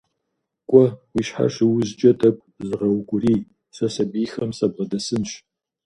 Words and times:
Кӏуэ, 0.69 0.85
уи 1.13 1.21
щхьэр 1.27 1.49
щыузкӏэ 1.55 2.11
тӏэкӏу 2.19 2.51
зыгъэукӏурий, 2.67 3.39
сэ 3.75 3.85
сэбийхэм 3.93 4.51
сабгъэдэсынщ. 4.57 5.31